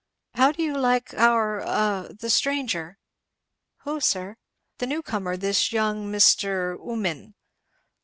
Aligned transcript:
How 0.33 0.51
do 0.51 0.63
you 0.63 0.75
like 0.79 1.13
our 1.13 1.59
a 1.59 2.09
the 2.11 2.31
stranger?" 2.31 2.97
"Who, 3.81 3.99
sir?" 3.99 4.37
"The 4.79 4.87
new 4.87 5.03
comer, 5.03 5.37
this 5.37 5.71
young 5.71 6.11
Mr. 6.11 6.75
Ummin?" 6.79 7.35